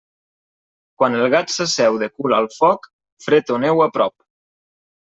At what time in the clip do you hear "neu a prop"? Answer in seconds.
3.67-4.19